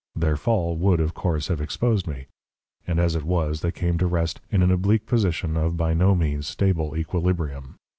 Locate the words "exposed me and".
1.61-2.99